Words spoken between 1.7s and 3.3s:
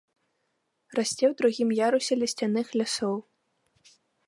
ярусе лісцяных лясоў.